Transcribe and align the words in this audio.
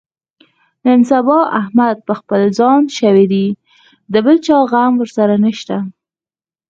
نن 0.85 0.99
سبا 1.11 1.37
احمد 1.59 1.97
په 2.07 2.13
خپل 2.19 2.41
ځان 2.59 2.81
شوی 2.97 3.25
دی، 3.33 3.47
د 4.13 4.15
بل 4.25 4.37
چا 4.45 4.57
غم 4.71 4.93
ورسره 5.01 5.35
نشته. 5.45 5.77